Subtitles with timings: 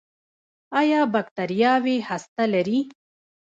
[0.81, 2.79] ایا بکتریاوې هسته لري؟